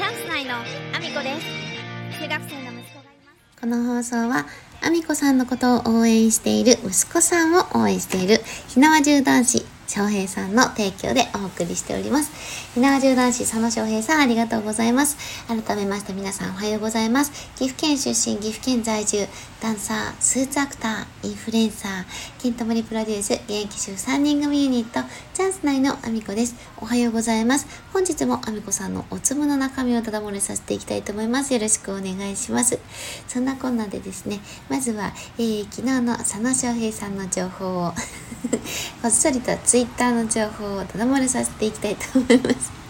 [0.00, 2.22] チャンス内のアミコです。
[2.22, 3.60] 中学生の息子がいます。
[3.60, 4.46] この放送は、
[4.80, 12.30] あみこさんのことを応援している息子さんを応援している、ひなわ銃男子、翔平さんの提供でお送りしております。
[12.74, 15.16] ひなわ銃男子、佐野翔平さん、ありがとうございます。
[15.48, 17.32] 改めまして皆さんおはようございます。
[17.56, 19.26] 岐阜県出身、岐阜県在住、
[19.60, 22.04] ダンサー、スーツアクター、インフルエンサー、
[22.38, 25.00] 金ともりプロデュース、現役主3人組ユニット、
[25.34, 26.54] チャンス内のあみこです。
[26.80, 27.66] おはようございます。
[27.92, 31.52] 本日もあみこさんのおつむの中身をただ漏れさせていきたいと思います。
[31.52, 32.78] よろしくお願いします。
[33.26, 34.38] そんなこんなでですね、
[34.68, 37.92] まずは、えー昨日の佐野翔平さんの情報を、
[39.02, 42.80] こっそりとツイッターの情報をただ漏れさせていきたいと思います。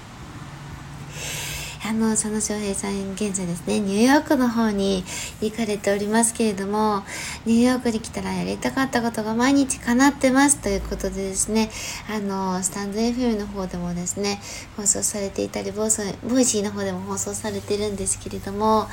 [1.83, 5.03] あの、佐野翔平さん、現在ですね、ニューヨークの方に
[5.41, 7.03] 行かれておりますけれども、
[7.47, 11.71] ニューヨークに来たらやりたかったことが毎日叶ってますということでですね、
[12.09, 14.41] あの、スタンド FM の方でもですね、
[14.77, 15.91] 放送されていたり、ボイ
[16.29, 18.87] Voicy の方でも放送されてるんですけれども、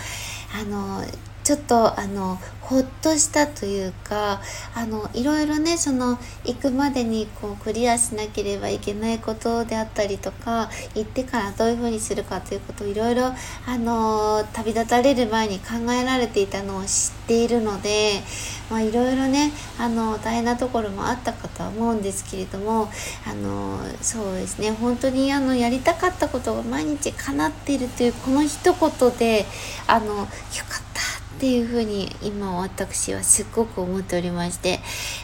[0.60, 1.04] あの、
[1.48, 4.42] ちょっとあのほっとしたというか
[4.76, 18.22] あのいろいろねその行くまでにこうクリアしなければいけないことであったりとか行ってからどういうふうにするかということをいろいろあの旅立たれる前に考えられていたのを知っているので、
[18.70, 22.90] まあ、いろいろねあの大変なところもあったかとは思うんですけれども
[23.26, 29.46] あのそうですね本当にあのやりたかったことが毎日叶っているというこの一言で
[29.88, 30.87] あのよかった
[31.38, 34.80] っていうふうに今私はすっごく思っておりまして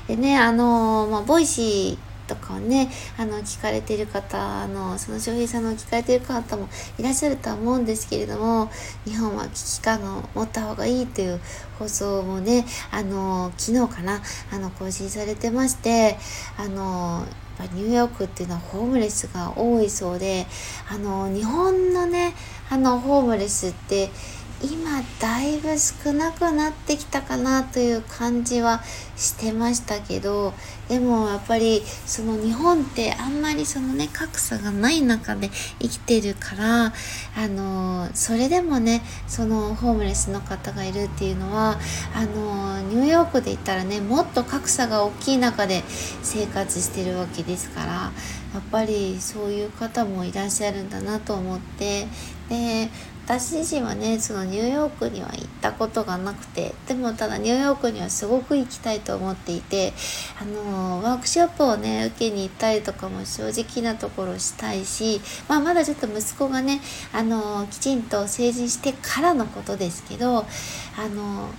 [0.08, 6.70] でねあのまあ Voicy とかをねあの聞かれてる方のその翔平さんの聞かれてる方も
[7.00, 8.70] いらっしゃるとは思うんですけれども
[9.06, 11.40] 日本は危機感を持った方がいいという
[11.80, 16.18] 放送もねあの昨日かなあの更新されてまして
[16.60, 17.26] あの
[17.60, 20.46] やっぱニューヨークっていうのはホームレスが多いそうで
[20.92, 22.36] あの日本のね
[22.70, 24.12] あのホームレスって
[24.64, 28.82] 今だいぶ少なくなってきたかなという感じは
[29.18, 30.54] してましたけど
[30.88, 41.78] でもやっぱりその日本ってあんまりそのね格差がない中で生きてるからあのそれでもねそのホームレスの方がいるっていうのは
[42.16, 45.84] あのニューヨークで言ったらねもっと格差が大きい中で
[46.22, 47.92] 生活してるわけですから
[48.54, 52.08] やっぱりそういう方もいらっしゃるんだなと思って
[52.50, 52.90] で
[53.26, 59.94] 私自身はねそのニューヨークには行ったことがなくてでもただニューヨークにはすごく行きたいと思っていて
[60.42, 66.82] あのワークショップをね受けに行ったりとかも正直なところしたいし、まあ、まだちょっと息子がね
[67.14, 71.50] あのきちんと成人してからのことですけどあの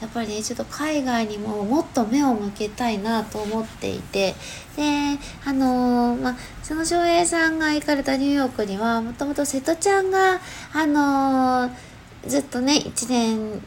[0.00, 4.34] やっぱりねちょっと海外にももっと目を向けたいなと思っていて。
[4.76, 4.82] で
[5.44, 10.40] あのーまあその翔平さんが行かれたニューヨークにはもともと瀬戸ちゃんが
[10.72, 11.70] あのー
[12.26, 13.62] ずっとね1年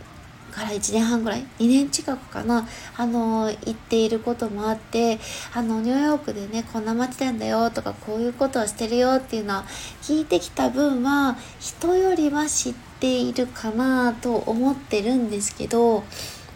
[0.51, 2.67] から1年半ぐらい2年近くかな
[2.97, 5.19] あの行っていることもあって
[5.53, 9.65] あのニューヨークでねこんな街なんだよとかこういうことをしてるよっていうのは
[10.01, 16.03] 聞いてきた分は人よりは知ってているかなと思ってるんですけど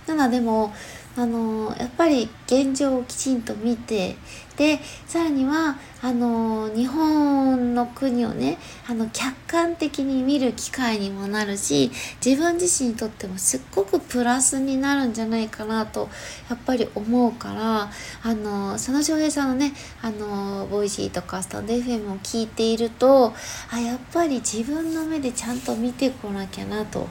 [0.05, 0.73] ただでも
[1.15, 4.15] あのやっぱり現状をきちんと見て
[4.55, 8.57] でさらにはあの日本の国をね
[8.87, 11.91] あの客観的に見る機会にもなるし
[12.25, 16.09] 自分自身にとってもすっごくプラスになるんじゃないかなと
[16.49, 17.91] やっぱり思うから
[18.23, 23.33] あの佐野翔平さんのねあのボイシーとかスタンド FM を聞いていると
[23.71, 27.07] あやっぱり自分の目でちゃんと見てこなきゃなと。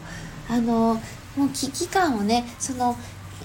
[0.49, 1.01] あの
[1.37, 2.97] もう危機感をねその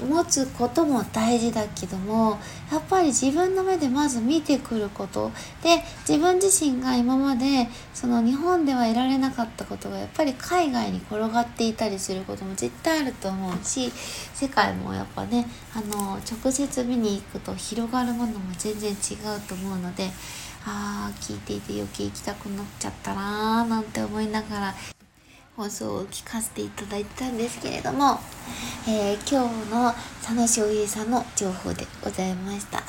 [0.03, 2.39] 持つことも大事だけども
[2.72, 5.31] やっぱり自分の目でまず見てくること。
[5.63, 13.91] で自分自身が今までその日本では得られなかったことがやっぱり海外に転がっていたりすることも絶対あると思うし
[14.33, 20.09] 世界もやっぱねあの直接見に行くと広がるものも全然違うと思うので
[20.66, 24.94] あー聞いていて余計行きたくなっちゃったなーなんて思いながら。
[25.56, 28.19] 放送を聞かせていただいたんですけれども、
[28.90, 32.84] えー今日の佐野翔平さんの情報でございました。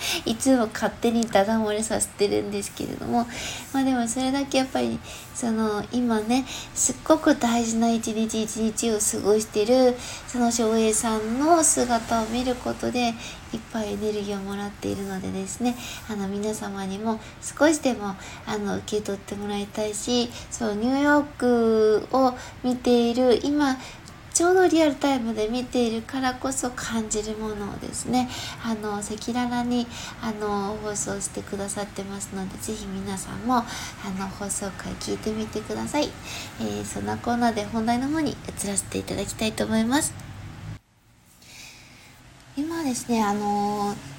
[0.24, 3.26] いつも勝手にダダ漏れさせてるんですけれども
[3.72, 4.98] まあでもそれだけやっぱり
[5.34, 9.94] その今ねすっごく大事な一日一日を過ごしてる
[10.26, 13.14] その翔平さんの姿を見ることで
[13.52, 15.76] いっぱいエネルギーをもらっているのでですね
[16.10, 18.16] あの皆様にも少しでも
[18.46, 23.76] あの受け取ってもらいたいしそうニューヨークを見ている今
[24.36, 28.28] ちょうどリアルタイムで見ているからこそ感じるものをですね。
[28.62, 29.86] あの赤裸々に
[30.20, 33.64] あの放送してくださってますので是非皆さんもあ
[34.18, 36.10] の放送回聞いてみてください、
[36.60, 40.12] えー、そんなコーナーで本題の方に移らせていただきたいと思います。
[42.58, 44.16] 今ですねあのー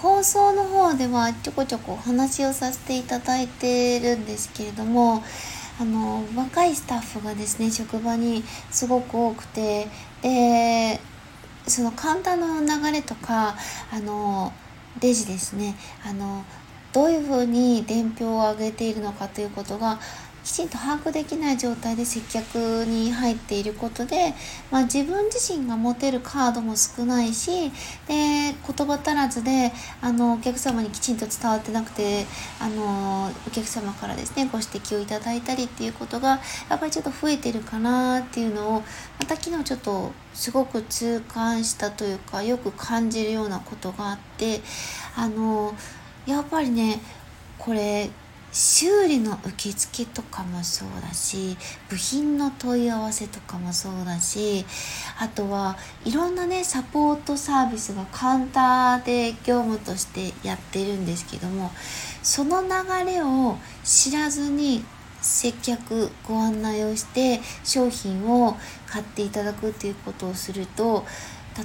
[0.00, 5.22] 放送の方ではちょこちょこお話をさせていただいてるんですけれども
[5.82, 9.88] あの若いスタッフがですね職場にすごく多くて
[10.22, 11.00] で
[11.66, 13.56] その簡単な流れとか
[13.90, 14.52] あの
[15.00, 15.74] レジですね。
[16.06, 16.44] あの
[16.92, 19.98] どういうふうに伝票を上げているのかということが
[20.44, 24.34] きちんと把握できない状態で接客に入っていることで、
[24.70, 27.74] まあ、自分自身が持てるカードも少ないしで
[28.08, 28.54] 言
[28.86, 32.26] 葉足らずであのお客様にきちんと伝わってなくて
[32.60, 38.82] あのお客様からですねご指摘をいただいたりっていうことがやっぱりちょっと増えてるかなっていうのを
[39.20, 44.60] また昨日ちょっとすごく痛感したというかよく感じるようなことがあって
[45.16, 45.74] あの
[46.26, 47.00] やっぱりね
[47.58, 48.10] これ
[48.52, 51.56] 修理の受付とかもそうだし
[51.88, 54.66] 部品の問い合わせとかもそうだし
[55.18, 61.70] あとはいろんなねサポートサービスがカウンターで業務としてやってるんですけども
[62.22, 62.68] その流
[63.10, 64.84] れを知らずに
[65.22, 68.56] 接客ご案内をして商品を
[68.86, 71.06] 買っていただくっていうことをすると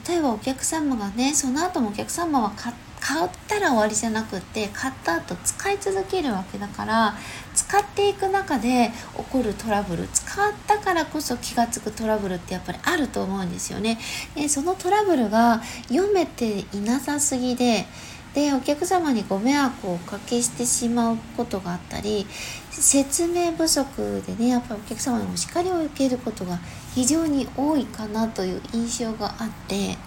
[0.08, 7.16] 例えばお客様がねその後もお客様は買って買ったら終わりじゃなくって買った後使い続けるわけだから
[7.54, 13.98] 使っていく中で起こるトラブル使ったからこそ気が付くトラブルってやっぱりあると思うんですよね。
[14.36, 17.86] でそのトラブルが読めていなさすぎで
[18.34, 22.28] でお客様にご迷惑をおかけしてしまうことがあったり
[22.70, 26.60] 説明不足でねやっぱりお客様にお叱りを受けることが
[26.94, 29.98] 非常に多いかなという印象があって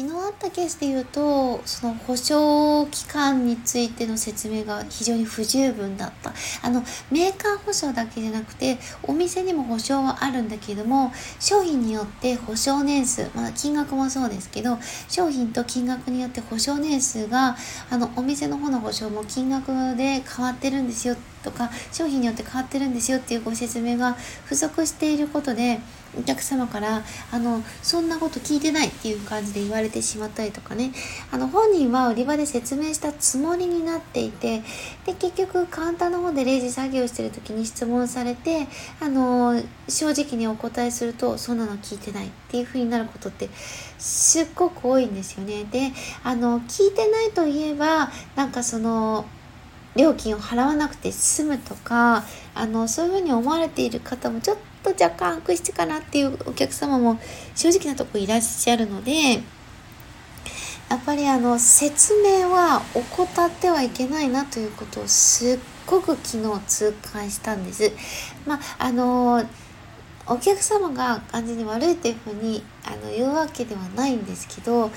[0.00, 6.32] 昨日あったケースで言うとその保証期間についての説明が非常に不十分だった。
[6.62, 14.78] あのメーカー保証だけじゃなくてお店にも保証はあるんだけれども商品によって保証年数、まあ、金額もそうですけど
[15.08, 17.56] 商品と金額によって保証年数が
[17.90, 25.80] あのお店の方の保証も金額で変わってるんですよとか商品によって変わってるんですよっていうご説明が付属していることで
[26.18, 30.92] お客様からあのそんなこと聞いてないっていう感じで言われてしまったりとかね。
[31.30, 34.62] あの本人は売り場で説明したつもりになっていて
[35.04, 38.66] で結局カウンターの方でレジ作業してる時に質問されて
[39.00, 43.48] あの正直にお答えするとそんなの聞いてないっていう風になることって
[43.98, 45.64] すっごく多いんですよね。
[45.64, 45.92] で
[46.24, 49.26] あの聞いてないといえばなんかその
[49.98, 52.24] 料金を払わなくて済むとか
[52.54, 57.18] あのそういうふうに思われている方もちょっと若干悪質かなっていうお客様も
[57.56, 59.12] 正直なとこいらっしゃるので
[60.88, 67.92] やっぱりあの説明は怠ってはいけないなということをすっごく昨日痛感したんです。
[68.46, 69.44] まああの
[70.30, 74.90] お客様が感じに悪いというふうにあの言うわけではないんですけど、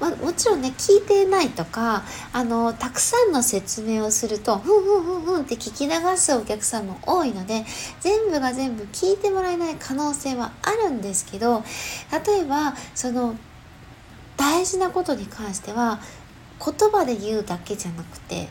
[0.00, 2.02] まあ、もちろんね聞いてないとか
[2.32, 7.64] あのたくさんの説明をするとふんふんふんふんって聞き流すお客さんも多いので
[8.00, 11.62] 全部が全部聞いてもらえない可能性はあるんですけど
[12.26, 13.36] 例えばその
[14.36, 16.00] 大事なことに関しては
[16.58, 18.48] 言葉で言うだけじゃなくて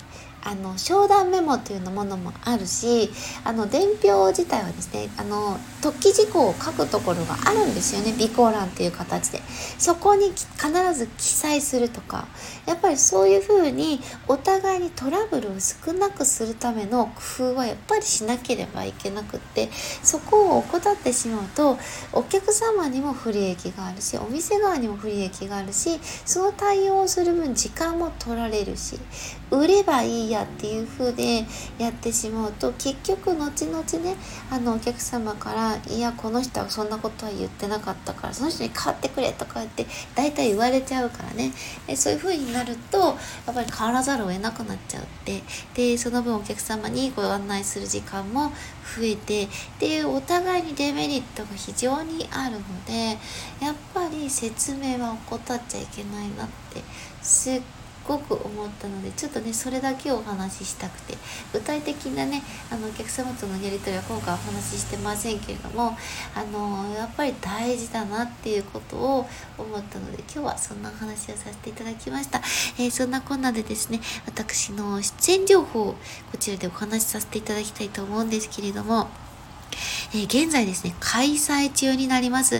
[0.47, 3.09] あの商談メモというものもあるし
[3.43, 8.13] あの伝票自体はですねあの突起事項を書くところがあるんですよね。
[8.13, 9.41] 備考欄っていう形で。
[9.77, 12.27] そこに必ず記載するとか。
[12.67, 21.77] やっぱりそういうふうにお互いにトラブルを少なくするための工夫はやっぱりしなければいけなくってそこを怠ってしまうと
[22.11, 28.99] お客様にも不利益があるしお店側にも不利益があるしその対応をする分時間も取られるし
[29.49, 31.45] 売ればいいやっていう風で
[31.77, 34.15] やってしまうと結局後々ね
[34.51, 41.51] あのお客様から「いやこの人はそんなことは言ってなかったからその人に変わってくれ」とかって大体言われちゃうからね。
[41.87, 45.43] でそういう風になるとやっぱり変わらざるを得なくなっちゃうって。
[45.73, 48.51] でその分お客様にご案内する時間も
[48.95, 49.47] 増えて
[49.79, 53.17] でお互いにデメリットが非常にあるので
[53.63, 56.81] やっぱり説明は怠っちゃいけないなって
[57.21, 57.61] すっ
[58.07, 61.17] ごく思ったのでちょっとねそれだけお話ししたくて。
[61.53, 65.97] 具体的なねあのお客様とのやり取りは今回お話ししてませんけれども
[66.35, 72.39] あのやっぱり大事だなっていうことを思ったので今日はそんなお話をさせていただきました、
[72.77, 75.93] えー、そんなこんなでですね私の出演情報を
[76.31, 79.26] こちらでお話しさせていただきたいと思うんですけれども。
[80.13, 82.55] えー、現在ですね、開催中になります。
[82.55, 82.59] え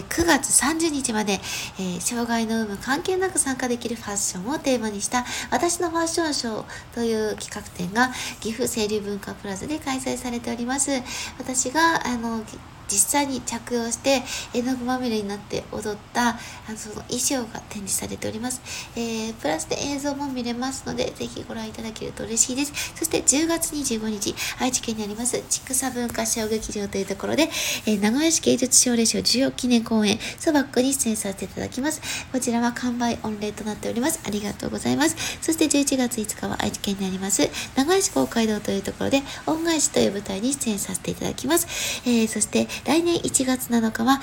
[0.00, 1.40] ー、9月30日まで、
[1.78, 10.90] えー、障害の有無関係なく参加できるファッションをテーマにした私のファッションショーという企画展が岐阜清流文化プラザで開催されております。
[11.38, 12.42] 私が、あの、
[12.90, 14.22] 実際に着用して
[14.54, 16.36] 絵の具まみれになって踊ったあ
[16.68, 18.60] のその衣装が展示されております、
[18.96, 22.94] えー、プラスで映像も見れますのでぜひご覧いただけると嬉しいです。
[22.96, 27.48] そして10月25日愛知県にあります千草文化小劇場というところで、
[27.86, 32.00] えー、名古屋市芸術奨励賞重要記念公演ソバックに出演させていただきます。
[32.32, 34.20] こちらは完売御礼となっております。
[34.26, 35.16] ありがとうございます。
[35.40, 44.20] そして11月5日は愛知県にあります名古屋市公会堂というところで恩返しという舞台に出演させていただきます、えー、そして来年1月7日は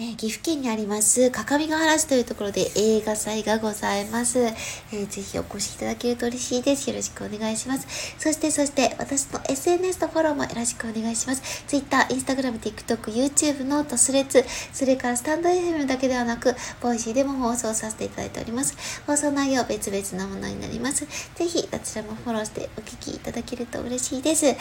[0.00, 6.88] え、岐阜県にあります各務原市というところで映画祭がございます、えー、ぜひお越しいただけると嬉しいです。
[6.88, 8.14] よろしくお願いします。
[8.16, 11.64] そして、そして、私の SNS のフォローもよろしくお願いします。
[11.66, 18.76] Twitter、Instagram、TikTok、YouTube のトスレツ、それからスタンド FM だけではなく、ボイシーでも放送させていただいております。
[19.04, 21.06] 放送内容別々なものになります。
[21.34, 24.46] ぜひ、どちらもフォローしてお聞きいただけると嬉しいです。
[24.46, 24.54] え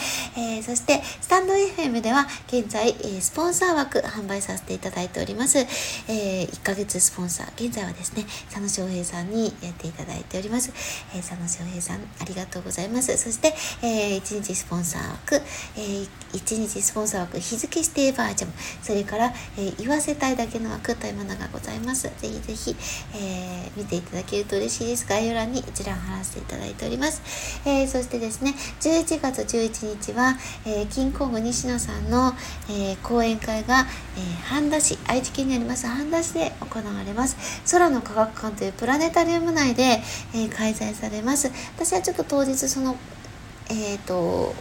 [0.62, 5.27] ー、そして、スタンド FM では現在、えスポンサー枠販売させていただいております。
[5.28, 5.60] ります。
[5.60, 10.72] えー、1ヶ月スポンサー、現在はですね、佐野翔平さんにやっていただいております。
[11.14, 13.16] えー、佐野翔平さん、ありがとうございます。
[13.18, 13.54] そして、
[13.84, 22.04] えー、1日スポンサー枠、えー、1日スポンサー枠、日付指定バージョン、それから、えー、言わせたいだけの枠というものがございます。
[22.04, 22.76] ぜひぜひ、
[23.16, 25.06] えー、見ていただけると嬉しいです。
[25.08, 27.22] 概要欄に一覧貼らせていただいております。
[27.66, 32.34] えー、そしてですね、11月11日は、えー、キンコング西野さんの、
[32.70, 33.86] えー、講演会が、
[34.18, 42.96] えー、半田市、愛知県にあります半田市で行われます空の科学館というプラネタリウム内で、えー、開催されます私はちょっと当日その
[43.70, 44.54] えっ、ー、と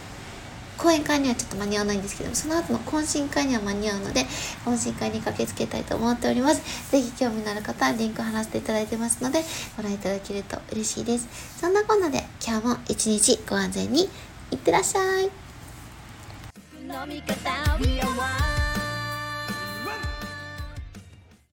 [0.79, 4.25] 講演会にはちょっと間に合わないんですけども、その後の懇親会には間に合うので、
[4.63, 6.91] 懇親会に駆けつけたいと思っております。
[6.91, 9.41] ぜひ興味のある方はリンク貼らせていただいてますので、
[9.75, 11.27] ご覧いただけると嬉しいです。
[11.59, 14.07] そんなこんなで今日も一日ご安全に
[14.51, 15.23] いってらっしゃい。
[15.23, 15.31] 飲
[17.09, 18.46] み方